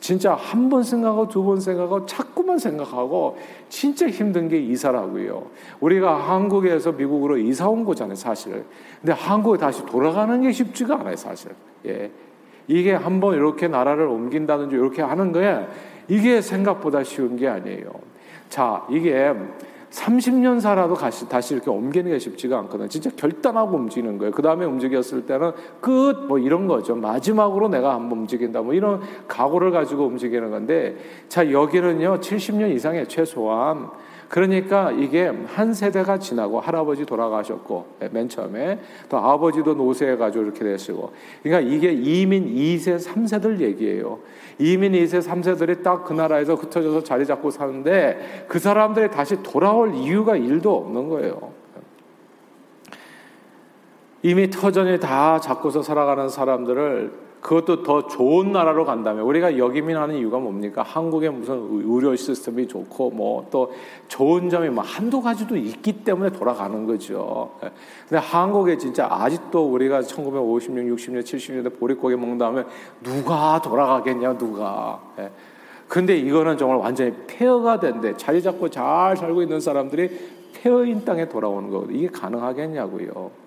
진짜 0.00 0.34
한 0.34 0.68
번 0.68 0.82
생각하고 0.82 1.28
두 1.28 1.44
번 1.44 1.60
생각하고 1.60 2.06
자꾸만 2.06 2.58
생각하고 2.58 3.38
진짜 3.68 4.08
힘든 4.08 4.48
게 4.48 4.58
이사라고요. 4.58 5.46
우리가 5.80 6.14
한국에서 6.16 6.92
미국으로 6.92 7.38
이사 7.38 7.68
온 7.68 7.84
거잖아요, 7.84 8.16
사실. 8.16 8.64
근데 9.00 9.12
한국에 9.12 9.58
다시 9.58 9.84
돌아가는 9.86 10.40
게 10.40 10.50
쉽지가 10.50 11.00
않아요, 11.00 11.16
사실. 11.16 11.52
예. 11.86 12.10
이게 12.68 12.92
한번 12.92 13.34
이렇게 13.34 13.68
나라를 13.68 14.06
옮긴다든지 14.06 14.74
이렇게 14.74 15.02
하는 15.02 15.32
거에 15.32 15.66
이게 16.08 16.40
생각보다 16.40 17.04
쉬운 17.04 17.36
게 17.36 17.46
아니에요. 17.48 17.92
자, 18.48 18.84
이게 18.90 19.32
30년 19.92 20.58
살아도 20.60 20.94
다시, 20.94 21.28
다시 21.28 21.54
이렇게 21.54 21.70
옮기는 21.70 22.10
게 22.10 22.18
쉽지가 22.18 22.58
않거든요. 22.60 22.88
진짜 22.88 23.10
결단하고 23.14 23.76
움직이는 23.76 24.18
거예요. 24.18 24.32
그 24.32 24.40
다음에 24.40 24.64
움직였을 24.64 25.26
때는 25.26 25.52
끝, 25.80 26.26
뭐 26.26 26.38
이런 26.38 26.66
거죠. 26.66 26.96
마지막으로 26.96 27.68
내가 27.68 27.94
한번 27.94 28.20
움직인다. 28.20 28.62
뭐 28.62 28.72
이런 28.72 29.00
각오를 29.28 29.70
가지고 29.70 30.06
움직이는 30.06 30.50
건데, 30.50 30.96
자, 31.28 31.50
여기는요, 31.50 32.20
70년 32.20 32.74
이상의 32.74 33.08
최소한 33.08 33.90
그러니까 34.32 34.90
이게 34.92 35.30
한 35.46 35.74
세대가 35.74 36.18
지나고 36.18 36.58
할아버지 36.58 37.04
돌아가셨고 37.04 37.84
예, 38.00 38.08
맨 38.10 38.30
처음에 38.30 38.80
또 39.10 39.18
아버지도 39.18 39.74
노쇠해가지고 39.74 40.44
이렇게 40.44 40.64
되시고 40.64 41.12
그러니까 41.42 41.70
이게 41.70 41.92
이민 41.92 42.46
2세 42.46 42.98
3세들 42.98 43.60
얘기예요. 43.60 44.20
이민 44.58 44.92
2세 44.92 45.20
3세들이 45.22 45.82
딱 45.82 46.04
그 46.04 46.14
나라에서 46.14 46.54
흩어져서 46.54 47.04
자리 47.04 47.26
잡고 47.26 47.50
사는데 47.50 48.46
그 48.48 48.58
사람들이 48.58 49.10
다시 49.10 49.42
돌아올 49.42 49.94
이유가 49.94 50.34
일도 50.34 50.74
없는 50.78 51.10
거예요. 51.10 51.52
이미 54.22 54.48
터전이 54.48 54.98
다 54.98 55.40
잡고서 55.40 55.82
살아가는 55.82 56.30
사람들을 56.30 57.12
그것도 57.42 57.82
더 57.82 58.06
좋은 58.06 58.52
나라로 58.52 58.84
간다면 58.84 59.24
우리가 59.24 59.58
여기민하는 59.58 60.14
이유가 60.14 60.38
뭡니까? 60.38 60.82
한국의 60.82 61.30
무슨 61.30 61.68
의료 61.84 62.16
시스템이 62.16 62.68
좋고 62.68 63.10
뭐 63.10 63.32
또 63.50 63.72
좋은 64.08 64.48
점이 64.48 64.68
뭐 64.68 64.82
한두 64.84 65.20
가지도 65.20 65.56
있기 65.56 66.04
때문에 66.04 66.30
돌아가는 66.30 66.86
거죠. 66.86 67.52
예. 67.64 67.70
근데 68.08 68.18
한국에 68.18 68.78
진짜 68.78 69.06
아직도 69.10 69.70
우리가 69.72 70.00
1950년, 70.00 70.94
60년, 70.94 71.22
70년대 71.22 71.78
보릿고기 71.78 72.16
먹는다면 72.16 72.66
누가 73.02 73.60
돌아가겠냐 73.62 74.38
누가. 74.38 75.00
예. 75.18 75.30
근데 75.88 76.16
이거는 76.16 76.56
정말 76.56 76.78
완전히 76.78 77.12
폐허가 77.26 77.78
된데 77.78 78.16
자리 78.16 78.42
잡고 78.42 78.70
잘 78.70 79.16
살고 79.16 79.42
있는 79.42 79.60
사람들이 79.60 80.08
폐허인 80.54 81.04
땅에 81.04 81.28
돌아오는 81.28 81.68
거거든요. 81.68 81.96
이게 81.96 82.08
가능하겠냐고요. 82.08 83.41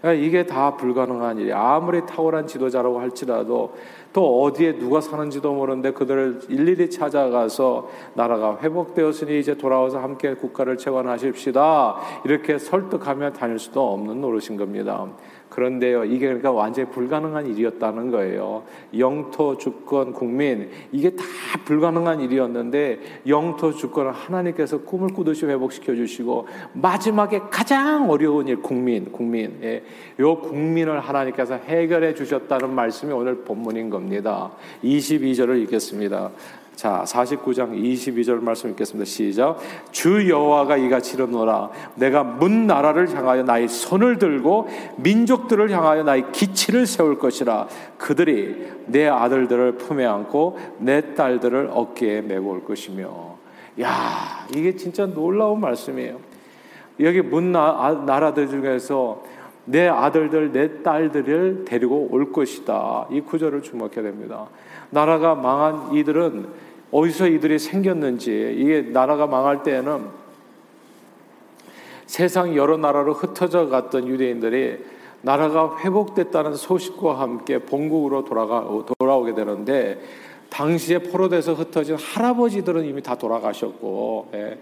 그러니까 0.00 0.26
이게 0.26 0.46
다 0.46 0.76
불가능한 0.76 1.38
일이 1.38 1.52
아무리 1.52 2.04
탁월한 2.06 2.46
지도자라고 2.46 3.00
할지라도 3.00 3.74
또 4.12 4.42
어디에 4.42 4.78
누가 4.78 5.00
사는지도 5.00 5.52
모르는데 5.52 5.92
그들을 5.92 6.40
일일이 6.48 6.90
찾아가서 6.90 7.88
나라가 8.14 8.58
회복되었으니 8.60 9.38
이제 9.38 9.54
돌아와서 9.56 10.00
함께 10.00 10.34
국가를 10.34 10.76
채권하십시다 10.78 11.96
이렇게 12.24 12.58
설득하며 12.58 13.32
다닐 13.32 13.58
수도 13.58 13.92
없는 13.92 14.20
노릇인 14.20 14.56
겁니다. 14.56 15.06
그런데요, 15.50 16.04
이게 16.04 16.26
그러니까 16.26 16.52
완전히 16.52 16.88
불가능한 16.90 17.46
일이었다는 17.48 18.10
거예요. 18.10 18.62
영토, 18.96 19.58
주권, 19.58 20.12
국민, 20.12 20.70
이게 20.92 21.10
다 21.10 21.24
불가능한 21.64 22.20
일이었는데, 22.20 23.00
영토, 23.26 23.74
주권을 23.74 24.12
하나님께서 24.12 24.82
꿈을 24.82 25.12
꾸듯이 25.12 25.46
회복시켜 25.46 25.94
주시고, 25.96 26.46
마지막에 26.72 27.40
가장 27.50 28.08
어려운 28.08 28.46
일, 28.46 28.62
국민, 28.62 29.10
국민, 29.10 29.58
예, 29.62 29.82
요 30.20 30.38
국민을 30.38 31.00
하나님께서 31.00 31.56
해결해 31.56 32.14
주셨다는 32.14 32.72
말씀이 32.72 33.12
오늘 33.12 33.38
본문인 33.38 33.90
겁니다. 33.90 34.52
22절을 34.84 35.60
읽겠습니다. 35.62 36.30
자, 36.80 37.04
49장 37.06 37.72
22절 37.74 38.42
말씀 38.42 38.70
읽겠습니다. 38.70 39.04
시작. 39.04 39.58
주 39.90 40.26
여호와가 40.30 40.78
이같이 40.78 41.12
이르노라 41.12 41.68
내가 41.96 42.24
문 42.24 42.66
나라를 42.66 43.14
향하여 43.14 43.42
나의 43.42 43.68
손을 43.68 44.16
들고 44.16 44.66
민족들을 44.96 45.70
향하여 45.70 46.04
나의 46.04 46.32
기치를 46.32 46.86
세울 46.86 47.18
것이라 47.18 47.68
그들이 47.98 48.66
내 48.86 49.06
아들들을 49.06 49.72
품에 49.72 50.06
안고 50.06 50.58
내 50.78 51.14
딸들을 51.14 51.68
어깨에 51.70 52.22
메고 52.22 52.52
올 52.52 52.64
것이며 52.64 53.36
야, 53.82 54.46
이게 54.56 54.74
진짜 54.74 55.04
놀라운 55.04 55.60
말씀이에요. 55.60 56.18
여기 57.00 57.20
문 57.20 57.52
나, 57.52 58.06
라들 58.06 58.48
중에서 58.48 59.22
내 59.66 59.86
아들들, 59.86 60.50
내 60.52 60.82
딸들을 60.82 61.66
데리고 61.66 62.08
올 62.10 62.32
것이다. 62.32 63.08
이 63.10 63.20
구절을 63.20 63.60
주목해야 63.60 64.02
됩니다. 64.02 64.48
나라가 64.88 65.34
망한 65.34 65.94
이들은 65.94 66.69
어디서 66.92 67.28
이들이 67.28 67.58
생겼는지 67.58 68.56
이게 68.58 68.82
나라가 68.82 69.26
망할 69.26 69.62
때에는 69.62 70.08
세상 72.06 72.56
여러 72.56 72.76
나라로 72.76 73.14
흩어져 73.14 73.68
갔던 73.68 74.08
유대인들이 74.08 74.84
나라가 75.22 75.78
회복됐다는 75.78 76.54
소식과 76.54 77.20
함께 77.20 77.58
본국으로 77.58 78.24
돌아가 78.24 78.66
돌아오게 78.98 79.34
되는데 79.34 80.00
당시에 80.48 80.98
포로돼서 80.98 81.54
흩어진 81.54 81.96
할아버지들은 81.96 82.84
이미 82.84 83.02
다 83.02 83.16
돌아가셨고 83.16 84.30
예. 84.34 84.58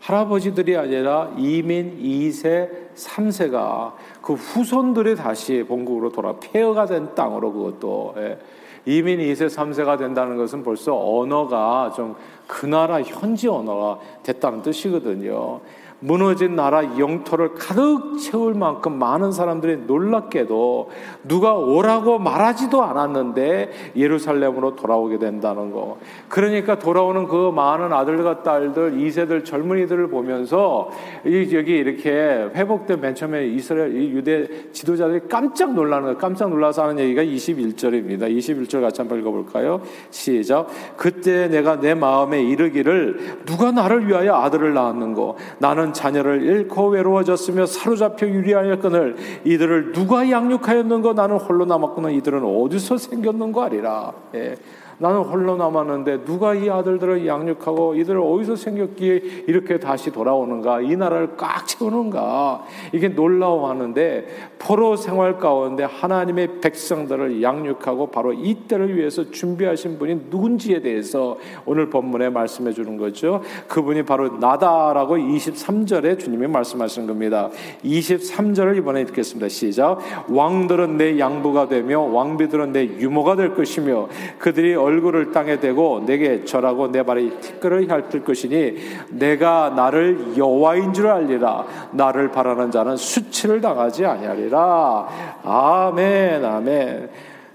할아버지들이 0.00 0.76
아니라 0.76 1.32
이민 1.36 2.00
2세, 2.00 2.94
3세가 2.94 3.92
그 4.22 4.34
후손들이 4.34 5.16
다시 5.16 5.64
본국으로 5.66 6.10
돌아 6.10 6.34
폐허가 6.40 6.86
된 6.86 7.14
땅으로 7.14 7.52
그것도 7.52 8.14
예. 8.18 8.38
이민 8.86 9.18
2세, 9.20 9.48
3세가 9.48 9.98
된다는 9.98 10.36
것은 10.36 10.62
벌써 10.62 10.94
언어가 10.94 11.92
좀 11.94 12.14
그 12.48 12.66
나라 12.66 13.00
현지 13.02 13.46
언어가 13.46 14.00
됐다는 14.24 14.62
뜻이거든요. 14.62 15.60
무너진 16.00 16.54
나라 16.54 16.98
영토를 16.98 17.54
가득 17.54 18.18
채울 18.18 18.54
만큼 18.54 18.98
많은 18.98 19.32
사람들이 19.32 19.78
놀랍게도 19.86 20.90
누가 21.24 21.54
오라고 21.54 22.18
말하지도 22.18 22.82
않았는데 22.82 23.92
예루살렘으로 23.96 24.76
돌아오게 24.76 25.18
된다는 25.18 25.72
거. 25.72 25.98
그러니까 26.28 26.78
돌아오는 26.78 27.26
그 27.26 27.50
많은 27.50 27.92
아들과 27.92 28.42
딸들, 28.44 28.92
2세들 28.92 29.44
젊은이들을 29.44 30.08
보면서 30.08 30.90
여기 31.26 31.76
이렇게 31.76 32.48
회복된 32.54 33.00
맨 33.00 33.14
처음에 33.14 33.46
이스라엘 33.48 33.94
유대 33.94 34.70
지도자들이 34.72 35.22
깜짝 35.28 35.74
놀라는 35.74 36.14
거 36.14 36.18
깜짝 36.18 36.50
놀라서 36.50 36.84
하는 36.84 37.00
얘기가 37.00 37.22
21절입니다. 37.22 38.30
21절 38.36 38.82
같이 38.82 39.00
한번 39.00 39.18
읽어볼까요? 39.18 39.80
시작. 40.10 40.68
그때 40.96 41.48
내가 41.48 41.80
내 41.80 41.94
마음에 41.94 42.40
이르기를 42.42 43.42
누가 43.46 43.72
나를 43.72 44.06
위하여 44.06 44.34
아들을 44.36 44.72
낳았는고 44.74 45.36
나는 45.58 45.87
많은 45.88 45.92
자녀를 45.92 46.42
잃고 46.42 46.88
외로워졌으며 46.88 47.66
사로잡혀 47.66 48.26
유리하였거늘 48.26 49.16
이들을 49.44 49.92
누가 49.92 50.28
양육하였는가 50.30 51.12
나는 51.14 51.36
홀로 51.36 51.64
남았구나 51.64 52.10
이들은 52.10 52.42
어디서 52.44 52.98
생겼는가 52.98 53.64
아리라 53.64 54.12
예. 54.34 54.56
나는 54.98 55.20
홀로 55.20 55.56
남았는데 55.56 56.24
누가 56.24 56.54
이 56.54 56.68
아들들을 56.68 57.26
양육하고 57.26 57.94
이들을 57.94 58.20
어디서 58.20 58.56
생겼기에 58.56 59.44
이렇게 59.46 59.78
다시 59.78 60.10
돌아오는가? 60.10 60.80
이 60.80 60.96
나라를 60.96 61.36
꽉 61.36 61.66
채우는가? 61.66 62.64
이게 62.92 63.08
놀라워하는데 63.08 64.26
포로 64.58 64.96
생활 64.96 65.38
가운데 65.38 65.84
하나님의 65.84 66.60
백성들을 66.60 67.42
양육하고 67.42 68.08
바로 68.08 68.32
이 68.32 68.54
때를 68.66 68.96
위해서 68.96 69.30
준비하신 69.30 69.98
분이 69.98 70.26
누군지에 70.30 70.80
대해서 70.80 71.38
오늘 71.64 71.88
본문에 71.90 72.30
말씀해 72.30 72.72
주는 72.72 72.96
거죠. 72.96 73.42
그분이 73.68 74.02
바로 74.02 74.38
나다라고 74.38 75.16
23절에 75.16 76.18
주님이 76.18 76.48
말씀하시는 76.48 77.06
겁니다. 77.06 77.50
23절을 77.84 78.76
이번에 78.78 79.02
읽겠습니다. 79.02 79.48
시작. 79.48 79.98
왕들은 80.28 80.96
내 80.96 81.20
양부가 81.20 81.68
되며 81.68 82.00
왕비들은 82.00 82.72
내 82.72 82.84
유모가 82.84 83.36
될 83.36 83.54
것이며 83.54 84.08
그들이 84.38 84.74
얼굴을 84.88 85.32
땅에 85.32 85.60
대고 85.60 86.04
내게 86.06 86.44
절하고 86.44 86.90
내 86.90 87.02
발에 87.02 87.28
티끌을 87.40 87.90
핥을 87.90 88.24
것이니 88.24 88.76
내가 89.10 89.70
나를 89.70 90.36
여호와인 90.36 90.94
줄 90.94 91.08
알리라 91.08 91.66
나를 91.92 92.30
바라는 92.30 92.70
자는 92.70 92.96
수치를 92.96 93.60
당하지 93.60 94.06
아니하리라 94.06 95.08
아멘 95.44 96.44
아멘 96.44 97.10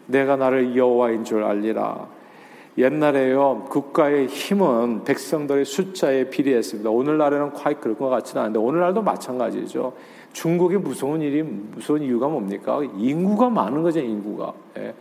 내가 0.06 0.36
나를 0.36 0.76
여호와인 0.76 1.24
줄 1.24 1.44
알리라 1.44 2.14
옛날에요 2.78 3.66
국가의 3.70 4.28
힘은 4.28 5.04
백성들의 5.04 5.64
숫자에 5.64 6.30
비례했습니다. 6.30 6.90
오늘날에는 6.90 7.54
과히 7.54 7.76
그런 7.76 7.96
것 7.98 8.10
같지는 8.10 8.42
않은데 8.42 8.58
오늘날도 8.58 9.04
마찬가지죠. 9.04 9.94
중국의 10.34 10.80
무서운 10.80 11.22
일이 11.22 11.44
무서운 11.44 12.02
이유가 12.02 12.28
뭡니까? 12.28 12.82
인구가 12.98 13.50
많은 13.50 13.84
거죠 13.84 14.00
인구가. 14.00 14.54
예. 14.80 14.94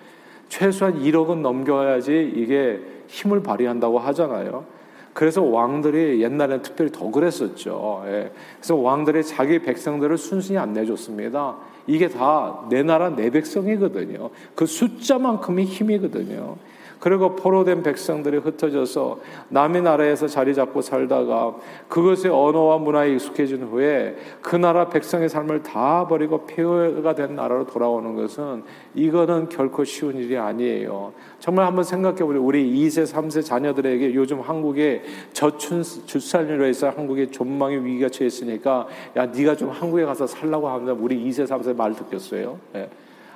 최소한 0.53 1.01
1억은 1.01 1.41
넘겨야지 1.41 2.31
이게 2.37 2.79
힘을 3.09 3.43
발휘한다고 3.43 3.99
하잖아요. 3.99 4.67
그래서 5.15 5.43
왕들이 5.43 6.23
옛날에는 6.23 6.61
특별히 6.61 6.93
더 6.93 7.11
그랬었죠. 7.11 8.03
예. 8.07 8.31
그래서 8.59 8.77
왕들이 8.77 9.25
자기 9.25 9.61
백성들을 9.61 10.19
순순히 10.19 10.59
안 10.59 10.75
내줬습니다. 10.75 11.57
이게 11.87 12.09
다 12.09 12.67
내 12.69 12.83
나라 12.83 13.09
내 13.09 13.31
백성이거든요. 13.31 14.29
그 14.55 14.67
숫자만큼이 14.67 15.65
힘이거든요. 15.65 16.57
그리고 17.03 17.35
포로된 17.35 17.83
백성들이 17.83 18.37
흩어져서 18.37 19.19
남의 19.49 19.83
나라에서 19.83 20.29
자리 20.29 20.55
잡고 20.55 20.83
살다가 20.83 21.57
그것의 21.89 22.33
언어와 22.33 22.79
문화에 22.79 23.15
익숙해진 23.15 23.65
후에 23.65 24.15
그 24.41 24.55
나라 24.55 24.89
백성의 24.89 25.29
삶을 25.29 25.65
다 25.65 26.07
버리고 26.07 26.47
폐허가 26.47 27.17
된 27.17 27.35
나라로 27.35 27.67
돌아오는 27.67 28.15
것은 28.15 28.63
이거는 28.95 29.49
결코 29.49 29.83
쉬운 29.83 30.17
일이 30.17 30.39
아니에요. 30.39 31.13
정말 31.41 31.67
한번 31.67 31.83
생각해 31.83 32.19
보세요. 32.19 32.41
우리 32.41 32.73
2세, 32.73 33.13
3세 33.13 33.45
자녀들에게 33.45 34.15
요즘 34.15 34.41
한국에 34.41 35.03
저출 35.33 35.83
출산율로 35.83 36.67
해서 36.67 36.89
한국에 36.89 37.33
존망의 37.33 37.85
위기가 37.85 38.11
처했으니까 38.11 38.87
야 39.17 39.27
네가 39.27 39.57
좀 39.57 39.71
한국에 39.71 40.05
가서 40.05 40.29
살라고 40.29 40.69
하면 40.69 40.97
우리 41.01 41.17
2세, 41.29 41.49
3세 41.49 41.75
말 41.75 41.95
듣겠어요. 41.97 42.61
예. 42.77 42.89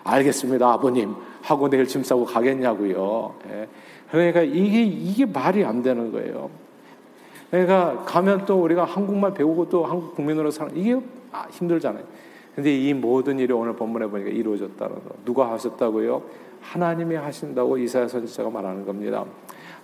알겠습니다, 0.07 0.73
아버님. 0.73 1.15
하고 1.43 1.69
내일 1.69 1.87
짐 1.87 2.03
싸고 2.03 2.25
가겠냐고요. 2.25 3.35
예. 3.51 3.69
그러니까 4.11 4.43
이게 4.43 4.83
이게 4.83 5.27
말이 5.27 5.65
안 5.65 5.83
되는 5.83 6.13
거예요. 6.13 6.51
그러니까 7.51 8.03
가면 8.05 8.45
또 8.45 8.63
우리가 8.63 8.85
한국말 8.85 9.35
배우고 9.35 9.69
또 9.69 9.85
한국 9.85 10.15
국민으로 10.15 10.51
사는 10.51 10.77
이게 10.77 10.99
아, 11.33 11.47
힘들잖아요. 11.51 12.05
근데 12.55 12.75
이 12.75 12.95
모든 12.95 13.39
일이 13.39 13.53
오늘 13.53 13.75
본문에 13.75 14.07
보니까 14.07 14.31
이루어졌다는 14.31 14.95
거. 14.95 15.15
누가 15.25 15.53
하셨다고요? 15.53 16.23
하나님이 16.63 17.15
하신다고 17.15 17.79
이사야 17.79 18.09
선지자가 18.09 18.51
말하는 18.51 18.85
겁니다. 18.85 19.25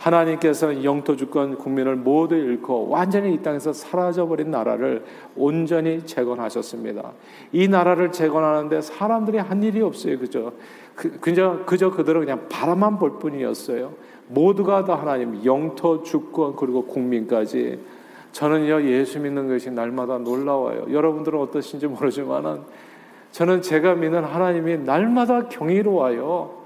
하나님께서 0.02 0.82
영토 0.82 1.14
주권 1.14 1.56
국민을 1.56 1.94
모두 1.94 2.34
잃고 2.34 2.88
완전히 2.88 3.34
이 3.34 3.42
땅에서 3.42 3.72
사라져버린 3.72 4.50
나라를 4.50 5.04
온전히 5.36 6.04
재건하셨습니다. 6.04 7.12
이 7.52 7.68
나라를 7.68 8.10
재건하는데 8.10 8.80
사람들이 8.80 9.38
한 9.38 9.62
일이 9.62 9.80
없어요. 9.80 10.18
그죠? 10.18 10.52
그, 10.96 11.20
그저, 11.20 11.60
그저 11.64 11.90
그들은 11.90 12.20
그냥 12.20 12.48
바라만 12.48 12.98
볼 12.98 13.20
뿐이었어요. 13.20 13.92
모두가 14.26 14.84
다 14.84 14.96
하나님, 14.96 15.44
영토 15.44 16.02
주권 16.02 16.56
그리고 16.56 16.84
국민까지. 16.86 17.78
저는요, 18.32 18.82
예수 18.82 19.20
믿는 19.20 19.46
것이 19.46 19.70
날마다 19.70 20.18
놀라워요. 20.18 20.86
여러분들은 20.90 21.38
어떠신지 21.38 21.86
모르지만은 21.86 22.60
저는 23.30 23.62
제가 23.62 23.94
믿는 23.94 24.24
하나님이 24.24 24.78
날마다 24.78 25.48
경이로워요. 25.48 26.61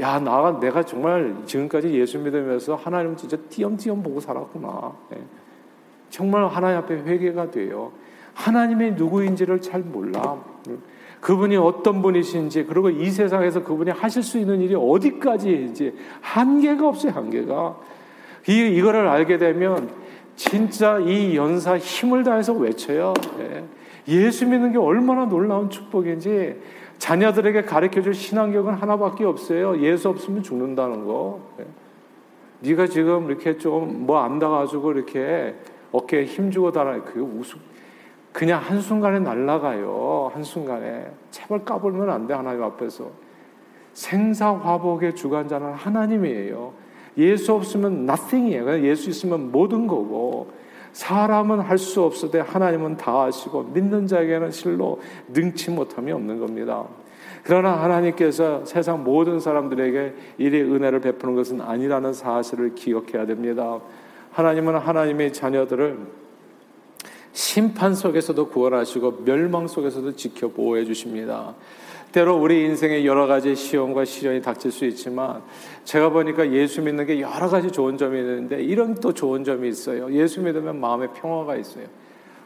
야, 0.00 0.20
나가 0.20 0.60
내가 0.60 0.82
정말 0.82 1.34
지금까지 1.44 1.92
예수 1.92 2.18
믿으면서 2.18 2.76
하나님 2.76 3.16
진짜 3.16 3.36
띄엄띄엄 3.48 4.02
보고 4.02 4.20
살았구나. 4.20 4.92
네. 5.10 5.18
정말 6.10 6.46
하나님 6.46 6.78
앞에 6.78 6.94
회개가 6.94 7.50
돼요. 7.50 7.92
하나님이 8.34 8.92
누구인지를 8.92 9.60
잘 9.60 9.80
몰라. 9.80 10.38
그분이 11.20 11.56
어떤 11.56 12.00
분이신지, 12.00 12.64
그리고 12.64 12.90
이 12.90 13.10
세상에서 13.10 13.64
그분이 13.64 13.90
하실 13.90 14.22
수 14.22 14.38
있는 14.38 14.60
일이 14.60 14.76
어디까지인지 14.76 15.94
한계가 16.20 16.86
없어요, 16.86 17.12
한계가. 17.12 17.76
이, 18.48 18.52
이거를 18.52 19.08
알게 19.08 19.38
되면 19.38 19.90
진짜 20.36 20.98
이 21.00 21.36
연사 21.36 21.76
힘을 21.76 22.22
다해서 22.22 22.52
외쳐요. 22.52 23.12
네. 23.36 23.64
예수 24.06 24.46
믿는 24.46 24.70
게 24.72 24.78
얼마나 24.78 25.26
놀라운 25.26 25.68
축복인지 25.68 26.56
자녀들에게 26.98 27.62
가르쳐 27.62 28.02
줄 28.02 28.14
신앙력은 28.14 28.74
하나밖에 28.74 29.24
없어요. 29.24 29.78
예수 29.80 30.08
없으면 30.08 30.42
죽는다는 30.42 31.04
거. 31.06 31.40
네. 31.56 31.64
네가 32.60 32.86
지금 32.88 33.30
이렇게 33.30 33.56
좀 33.56 34.06
뭐 34.06 34.18
안다 34.18 34.48
가지고 34.48 34.92
이렇게 34.92 35.54
어깨에 35.92 36.24
힘주고 36.24 36.72
다니 36.72 37.04
그게 37.04 37.20
우습 37.20 37.60
그냥 38.32 38.60
한순간에 38.62 39.18
날아가요. 39.20 40.30
한순간에. 40.32 41.10
제발 41.30 41.64
까불면 41.64 42.10
안 42.10 42.26
돼, 42.26 42.34
하나님 42.34 42.62
앞에서. 42.62 43.10
생사화복의 43.94 45.16
주관자는 45.16 45.72
하나님이에요. 45.72 46.72
예수 47.16 47.54
없으면 47.54 48.08
nothing이에요. 48.08 48.86
예수 48.86 49.10
있으면 49.10 49.50
모든 49.50 49.86
거고. 49.86 50.52
사람은 50.98 51.60
할 51.60 51.78
수 51.78 52.02
없으되 52.02 52.40
하나님은 52.40 52.96
다 52.96 53.22
하시고 53.22 53.62
믿는 53.72 54.08
자에게는 54.08 54.50
실로 54.50 55.00
능치 55.28 55.70
못함이 55.70 56.10
없는 56.10 56.40
겁니다. 56.40 56.88
그러나 57.44 57.80
하나님께서 57.80 58.64
세상 58.64 59.04
모든 59.04 59.38
사람들에게 59.38 60.14
이리 60.38 60.60
은혜를 60.60 61.00
베푸는 61.00 61.36
것은 61.36 61.60
아니라는 61.60 62.12
사실을 62.12 62.74
기억해야 62.74 63.26
됩니다. 63.26 63.78
하나님은 64.32 64.74
하나님의 64.74 65.32
자녀들을 65.32 66.00
심판 67.32 67.94
속에서도 67.94 68.48
구원하시고 68.48 69.22
멸망 69.24 69.68
속에서도 69.68 70.16
지켜 70.16 70.48
보호해 70.48 70.84
주십니다. 70.84 71.54
때로 72.12 72.36
우리 72.36 72.64
인생에 72.64 73.04
여러 73.04 73.26
가지 73.26 73.54
시험과 73.54 74.04
시련이 74.04 74.40
닥칠 74.40 74.72
수 74.72 74.84
있지만 74.86 75.42
제가 75.84 76.10
보니까 76.10 76.50
예수 76.52 76.80
믿는 76.82 77.06
게 77.06 77.20
여러 77.20 77.48
가지 77.48 77.70
좋은 77.70 77.98
점이 77.98 78.18
있는데 78.18 78.62
이런 78.62 78.94
또 78.94 79.12
좋은 79.12 79.44
점이 79.44 79.68
있어요. 79.68 80.10
예수 80.12 80.40
믿으면 80.40 80.80
마음에 80.80 81.08
평화가 81.08 81.56
있어요. 81.56 81.86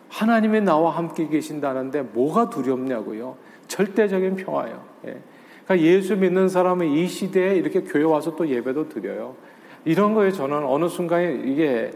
하나님이 0.09 0.61
나와 0.61 0.91
함께 0.91 1.29
계신다는데 1.29 2.03
뭐가 2.03 2.51
두렵냐고요. 2.51 3.37
절대적인 3.69 4.37
평화예요. 4.37 4.83
예. 5.07 5.17
그러니까 5.65 5.87
예수 5.87 6.17
믿는 6.17 6.49
사람은 6.49 6.89
이 6.89 7.07
시대에 7.07 7.55
이렇게 7.55 7.83
교회 7.83 8.03
와서 8.03 8.37
또 8.37 8.47
예배도 8.47 8.89
드려요. 8.89 9.37
이런 9.85 10.15
거에 10.15 10.31
저는 10.31 10.65
어느 10.65 10.89
순간에 10.89 11.43
이게 11.45 11.93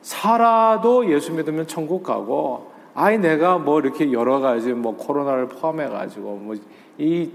살아도 0.00 1.08
예수 1.10 1.32
믿으면 1.32 1.66
천국 1.66 2.02
가고 2.02 2.72
아이 2.94 3.18
내가 3.18 3.58
뭐 3.58 3.80
이렇게 3.80 4.12
여러 4.12 4.40
가지 4.40 4.72
뭐 4.72 4.96
코로나를 4.96 5.48
포함해 5.48 5.88
가지고 5.88 6.36
뭐 6.36 6.56
이 7.02 7.30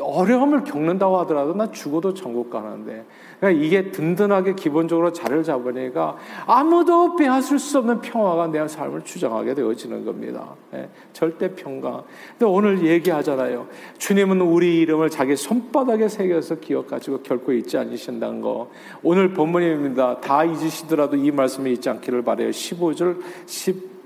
어려움을 0.00 0.64
겪는다고 0.64 1.18
하더라도 1.20 1.54
나 1.54 1.70
죽어도 1.70 2.14
천국 2.14 2.50
가는데 2.50 3.04
그러니까 3.40 3.64
이게 3.64 3.90
든든하게 3.90 4.54
기본적으로 4.54 5.12
자리를 5.12 5.42
잡으니까 5.42 6.16
아무도 6.46 7.16
빼앗을 7.16 7.58
수 7.58 7.78
없는 7.78 8.00
평화가 8.00 8.48
내 8.48 8.66
삶을 8.66 9.02
주장하게 9.02 9.54
되어지는 9.54 10.04
겁니다. 10.04 10.54
네, 10.72 10.88
절대 11.12 11.54
평강. 11.54 12.04
근데 12.30 12.44
오늘 12.44 12.84
얘기하잖아요. 12.84 13.66
주님은 13.98 14.40
우리 14.40 14.80
이름을 14.80 15.10
자기 15.10 15.36
손바닥에 15.36 16.08
새겨서 16.08 16.56
기억하시고 16.56 17.22
결코 17.22 17.52
잊지 17.52 17.78
않으신다는 17.78 18.40
거. 18.40 18.70
오늘 19.02 19.32
본문입니다. 19.32 20.20
다 20.20 20.44
잊으시더라도 20.44 21.16
이 21.16 21.30
말씀이 21.30 21.72
잊지 21.72 21.88
않기를 21.88 22.22
바래요. 22.22 22.50
15절 22.50 23.20
10 23.46 23.97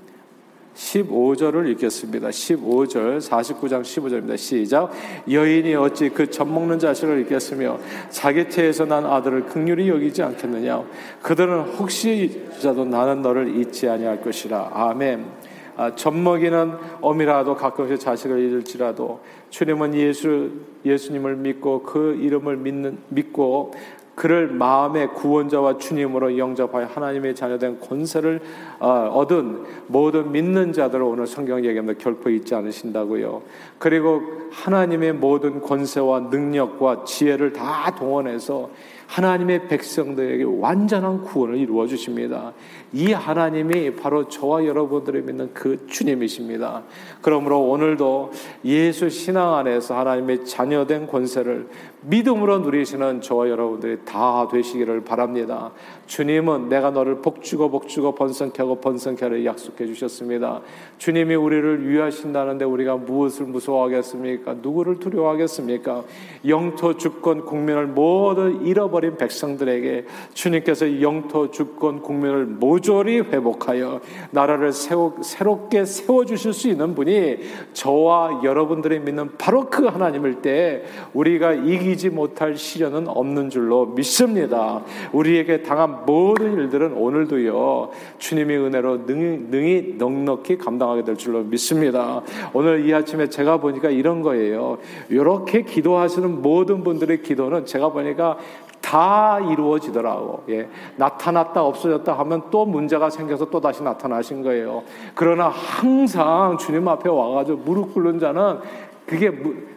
15절을 0.75 1.69
읽겠습니다. 1.71 2.29
15절, 2.29 3.21
49장 3.21 3.81
15절입니다. 3.81 4.37
시작. 4.37 4.91
여인이 5.29 5.75
어찌 5.75 6.09
그 6.09 6.29
젖먹는 6.29 6.79
자식을 6.79 7.21
읽겠으며 7.21 7.79
자기 8.09 8.47
태에서 8.47 8.85
난 8.85 9.05
아들을 9.05 9.45
극률이 9.45 9.87
여기지 9.89 10.23
않겠느냐. 10.23 10.83
그들은 11.21 11.61
혹시 11.77 12.47
자도 12.59 12.85
나는 12.85 13.21
너를 13.21 13.55
잊지 13.55 13.87
아니할 13.87 14.21
것이라. 14.21 14.71
아멘. 14.73 15.42
아, 15.75 15.95
젖먹이는 15.95 16.73
어미라도 17.01 17.55
가끔씩 17.55 17.99
자식을 17.99 18.39
잃을지라도 18.39 19.21
주님은 19.49 19.95
예수 19.95 20.51
예수님을 20.85 21.35
믿고 21.37 21.83
그 21.83 22.15
이름을 22.15 22.57
믿는 22.57 22.97
믿고 23.09 23.71
그를 24.15 24.47
마음의 24.47 25.13
구원자와 25.15 25.79
주님으로 25.79 26.37
영접하여 26.37 26.85
하나님의 26.85 27.33
자녀된 27.33 27.79
권세를 27.79 28.41
어, 28.79 28.87
얻은 29.11 29.63
모든 29.87 30.31
믿는 30.31 30.71
자들을 30.71 31.03
오늘 31.03 31.25
성경 31.25 31.65
얘기합니다. 31.65 31.97
결코 31.99 32.29
잊지 32.29 32.53
않으신다고요. 32.53 33.41
그리고 33.79 34.21
하나님의 34.51 35.13
모든 35.13 35.61
권세와 35.61 36.27
능력과 36.31 37.05
지혜를 37.05 37.53
다 37.53 37.93
동원해서 37.95 38.69
하나님의 39.13 39.67
백성들에게 39.67 40.43
완전한 40.43 41.21
구원을 41.21 41.57
이루어 41.57 41.85
주십니다. 41.85 42.51
이 42.91 43.11
하나님이 43.11 43.95
바로 43.95 44.27
저와 44.27 44.65
여러분들이 44.65 45.21
믿는 45.21 45.53
그 45.53 45.85
주님이십니다. 45.85 46.81
그러므로 47.21 47.61
오늘도 47.61 48.31
예수 48.65 49.11
신앙 49.11 49.53
안에서 49.53 49.99
하나님의 49.99 50.45
자녀된 50.45 51.05
권세를 51.05 51.67
믿음으로 52.05 52.59
누리시는 52.59 53.21
저와 53.21 53.49
여러분들이 53.49 53.99
다 54.05 54.47
되시기를 54.51 55.03
바랍니다. 55.03 55.71
주님은 56.07 56.69
내가 56.69 56.91
너를 56.91 57.21
복주고 57.21 57.69
복주고 57.71 58.15
번성케 58.15 58.61
하고 58.61 58.75
번성케 58.75 59.23
하를 59.25 59.45
약속해 59.45 59.85
주셨습니다. 59.85 60.61
주님이 60.97 61.35
우리를 61.35 61.87
위하신다는데 61.87 62.65
우리가 62.65 62.97
무엇을 62.97 63.45
무서워하겠습니까? 63.45 64.55
누구를 64.61 64.99
두려워하겠습니까? 64.99 66.03
영토 66.47 66.97
주권 66.97 67.45
국민을 67.45 67.87
모두 67.87 68.59
잃어버린 68.63 69.17
백성들에게 69.17 70.05
주님께서 70.33 71.01
영토 71.01 71.51
주권 71.51 72.01
국민을 72.01 72.45
모조리 72.45 73.19
회복하여 73.21 74.01
나라를 74.31 74.73
세워, 74.73 75.15
새롭게 75.21 75.85
세워 75.85 76.25
주실 76.25 76.53
수 76.53 76.67
있는 76.67 76.95
분이 76.95 77.37
저와 77.73 78.41
여러분들이 78.43 78.99
믿는 78.99 79.37
바로 79.37 79.69
그 79.69 79.85
하나님일 79.85 80.41
때 80.41 80.83
우리가 81.13 81.53
이기 81.53 81.92
지 81.97 82.09
못할 82.09 82.55
시련은 82.55 83.07
없는 83.07 83.49
줄로 83.49 83.85
믿습니다. 83.87 84.81
우리에게 85.11 85.63
당한 85.63 86.05
모든 86.05 86.53
일들은 86.53 86.93
오늘도요, 86.93 87.89
주님의 88.17 88.57
은혜로 88.57 88.97
능히, 89.05 89.47
능히 89.49 89.95
넉넉히 89.97 90.57
감당하게 90.57 91.03
될 91.03 91.15
줄로 91.17 91.43
믿습니다. 91.43 92.21
오늘 92.53 92.85
이 92.87 92.93
아침에 92.93 93.29
제가 93.29 93.57
보니까 93.57 93.89
이런 93.89 94.21
거예요. 94.21 94.77
이렇게 95.09 95.63
기도하시는 95.63 96.41
모든 96.41 96.83
분들의 96.83 97.21
기도는 97.21 97.65
제가 97.65 97.89
보니까 97.89 98.37
다 98.83 99.39
이루어지더라고. 99.39 100.43
예. 100.49 100.67
나타났다 100.97 101.63
없어졌다 101.63 102.13
하면 102.19 102.43
또 102.51 102.65
문제가 102.65 103.09
생겨서 103.09 103.49
또 103.49 103.59
다시 103.61 103.81
나타나신 103.81 104.43
거예요. 104.43 104.83
그러나 105.15 105.47
항상 105.47 106.57
주님 106.57 106.87
앞에 106.87 107.09
와가지고 107.09 107.59
무릎 107.59 107.93
꿇는 107.93 108.19
자는 108.19 108.59
그게 109.05 109.31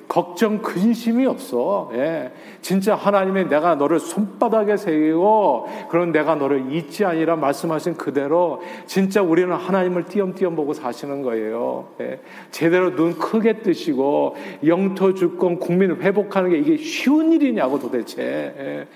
걱정 0.09 0.63
근심이 0.63 1.27
없어. 1.27 1.91
예. 1.95 2.31
진짜 2.63 2.95
하나님의 2.95 3.49
내가 3.49 3.75
너를 3.75 3.99
손바닥에 3.99 4.77
새기고 4.77 5.69
그런 5.91 6.13
내가 6.13 6.37
너를 6.37 6.73
잊지 6.73 7.05
아니라 7.05 7.37
말씀하신 7.37 7.97
그대로 7.97 8.63
진짜 8.87 9.21
우리는 9.23 9.53
하나님을 9.53 10.05
띄엄띄엄 10.05 10.55
보고 10.55 10.73
사시는 10.73 11.23
거예요. 11.23 11.89
예. 12.01 12.21
제대로 12.51 12.95
눈 12.95 13.19
크게 13.19 13.63
뜨시고 13.63 14.37
영토 14.65 15.15
주권 15.15 15.59
국민을 15.59 16.03
회복하는 16.03 16.51
게 16.51 16.59
이게 16.59 16.77
쉬운 16.77 17.33
일이냐고 17.33 17.79
도대체. 17.79 18.23
예. 18.23 18.87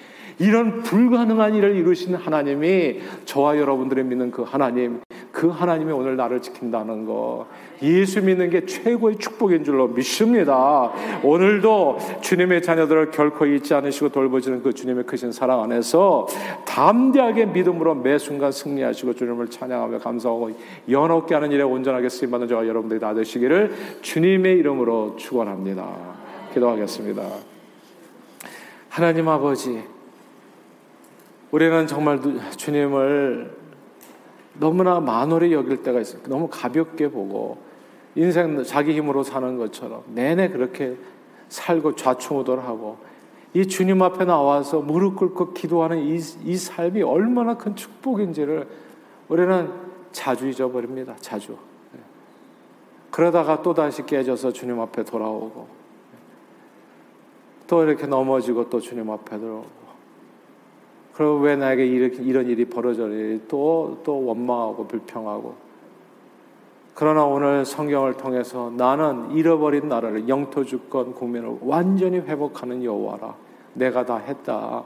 이런 0.41 0.83
불가능한 0.83 1.55
일을 1.55 1.77
이루시는 1.77 2.19
하나님이 2.19 3.01
저와 3.27 3.59
여러분들이 3.59 4.03
믿는 4.03 4.31
그 4.31 4.43
하나님, 4.43 5.03
그 5.31 5.49
하나님이 5.49 5.93
오늘 5.93 6.17
나를 6.17 6.41
지킨다는 6.41 7.05
거. 7.05 7.47
예수 7.83 8.23
믿는 8.23 8.49
게 8.49 8.65
최고의 8.65 9.17
축복인 9.19 9.65
줄로 9.65 9.89
믿습니다. 9.89 10.93
오늘도 11.23 11.99
주님의 12.23 12.63
자녀들을 12.63 13.11
결코 13.11 13.45
잊지 13.45 13.75
않으시고 13.75 14.09
돌보시는 14.09 14.63
그 14.63 14.73
주님의 14.73 15.05
크신 15.05 15.31
사랑 15.31 15.63
안에서 15.63 16.27
담대하게 16.65 17.47
믿음으로 17.47 17.95
매 17.97 18.17
순간 18.17 18.51
승리하시고 18.51 19.15
주님을 19.15 19.51
찬양하며 19.51 19.99
감사하고 19.99 20.53
연없게 20.89 21.35
하는 21.35 21.53
일에 21.53 21.63
온전하게 21.63 22.09
쓰임 22.09 22.31
받는 22.31 22.49
저와 22.49 22.67
여러분들이 22.67 22.99
다 22.99 23.13
되시기를 23.13 23.75
주님의 24.01 24.57
이름으로 24.57 25.17
축원합니다. 25.17 25.87
기도하겠습니다. 26.55 27.23
하나님 28.89 29.29
아버지 29.29 30.00
우리는 31.51 31.87
정말 31.87 32.21
주님을 32.57 33.57
너무나 34.55 35.01
만월히 35.01 35.53
여길 35.53 35.83
때가 35.83 36.01
있어요. 36.01 36.23
너무 36.25 36.49
가볍게 36.49 37.09
보고 37.09 37.59
인생 38.15 38.63
자기 38.65 38.93
힘으로 38.93 39.23
사는 39.23 39.57
것처럼 39.59 40.03
내내 40.09 40.49
그렇게 40.49 40.97
살고 41.49 41.97
좌충우돌하고 41.97 42.99
이 43.55 43.67
주님 43.67 44.03
앞에 44.03 44.25
나와서 44.25 44.81
무릎 44.81 45.17
꿇고 45.17 45.55
기도하는 45.55 45.99
이, 45.99 46.21
이 46.45 46.57
삶이 46.57 47.03
얼마나 47.03 47.57
큰 47.57 47.75
축복인지를 47.75 48.69
우리는 49.29 49.71
자주 50.13 50.49
잊어버립니다. 50.49 51.17
자주. 51.21 51.57
그러다가 53.11 53.61
또 53.63 53.75
다시 53.75 54.07
깨져서 54.07 54.53
주님 54.53 54.81
앞에 54.81 55.05
돌아오고 55.05 55.67
또 57.67 57.83
이렇게 57.85 58.07
넘어지고 58.07 58.71
또 58.71 58.81
주님 58.81 59.11
앞에 59.11 59.39
들어오고 59.39 59.80
그리고 61.21 61.35
왜 61.41 61.55
나에게 61.55 61.85
이렇게, 61.85 62.23
이런 62.23 62.47
일이 62.47 62.65
벌어졌니? 62.65 63.43
또, 63.47 64.01
또 64.05 64.25
원망하고 64.25 64.87
불평하고. 64.87 65.55
그러나 66.95 67.27
오늘 67.27 67.67
성경을 67.67 68.15
통해서 68.15 68.73
나는 68.75 69.31
잃어버린 69.33 69.87
나라를 69.87 70.31
영토 70.31 70.65
주권 70.65 71.13
국민을 71.13 71.59
완전히 71.61 72.21
회복하는 72.21 72.83
여호와라. 72.83 73.35
내가 73.75 74.07
다 74.07 74.17
했다. 74.17 74.83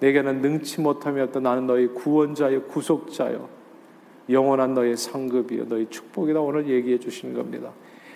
내게는 0.00 0.40
능치 0.40 0.80
못함이었다. 0.80 1.40
나는 1.40 1.66
너희 1.66 1.86
구원자여 1.88 2.62
구속자여 2.62 3.46
영원한 4.30 4.72
너의 4.72 4.96
상급이여 4.96 5.66
너희 5.68 5.86
축복이다. 5.90 6.40
오늘 6.40 6.66
얘기해 6.66 6.98
주시는 6.98 7.34
겁니다. 7.34 7.72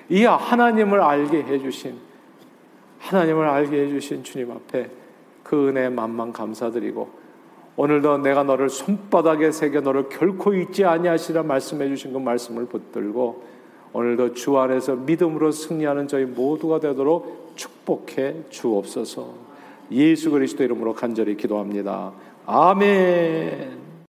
이 0.09 0.25
하나님을 0.25 1.03
알게 1.03 1.42
해 1.42 1.59
주신 1.59 1.99
하나님을 3.01 3.46
알게 3.46 3.79
해 3.79 3.88
주신 3.90 4.25
주님 4.25 4.53
앞에 4.53 4.88
그 5.42 5.68
은혜에 5.68 5.90
만만 5.90 6.33
감사드리고 6.33 7.26
오늘도 7.77 8.19
내가 8.19 8.43
너를 8.43 8.71
손바닥에 8.71 9.53
새겨 9.53 9.81
너를 9.83 10.09
결코 10.09 10.55
잊지 10.55 10.85
아니하시라 10.85 11.43
말씀해 11.43 11.89
주신 11.89 12.12
그 12.12 12.19
말씀을 12.19 12.67
붙들고 12.67 13.45
오늘도 13.93 14.35
주 14.35 14.59
안에서 14.59 14.97
믿음으로 14.97 15.53
승리하는 15.53 16.09
저희 16.09 16.25
모두가 16.25 16.81
되도록 16.81 17.53
축복해 17.55 18.45
주옵소서. 18.51 19.47
예수 19.93 20.31
그리스도 20.31 20.65
이름으로 20.65 20.95
간절히 20.95 21.37
기도합니다. 21.37 22.12
아멘. 22.47 23.86